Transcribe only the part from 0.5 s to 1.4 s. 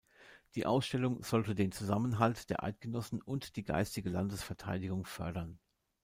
Die Ausstellung